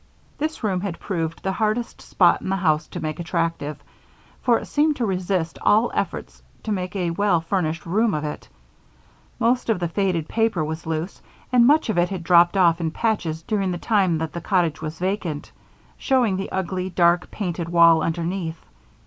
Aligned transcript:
This 0.39 0.63
room 0.63 0.81
had 0.81 0.99
proved 0.99 1.43
the 1.43 1.51
hardest 1.51 2.01
spot 2.01 2.41
in 2.41 2.49
the 2.49 2.55
house 2.55 2.87
to 2.87 2.99
make 2.99 3.19
attractive, 3.19 3.77
for 4.41 4.57
it 4.57 4.65
seemed 4.65 4.95
to 4.95 5.05
resist 5.05 5.59
all 5.61 5.91
efforts 5.93 6.41
to 6.63 6.71
make 6.71 6.95
a 6.95 7.11
well 7.11 7.39
furnished 7.39 7.85
room 7.85 8.15
of 8.15 8.23
it. 8.23 8.49
Most 9.39 9.69
of 9.69 9.79
the 9.79 9.87
faded 9.87 10.27
paper 10.27 10.65
was 10.65 10.87
loose 10.87 11.21
and 11.53 11.67
much 11.67 11.87
of 11.89 11.99
it 11.99 12.09
had 12.09 12.23
dropped 12.23 12.57
off 12.57 12.81
in 12.81 12.89
patches 12.89 13.43
during 13.43 13.69
the 13.69 13.77
time 13.77 14.17
that 14.17 14.33
the 14.33 14.41
cottage 14.41 14.81
was 14.81 14.97
vacant, 14.97 15.51
showing 15.99 16.35
the 16.35 16.51
ugly, 16.51 16.89
dark, 16.89 17.29
painted 17.29 17.69
wall 17.69 18.01
underneath. 18.01 18.57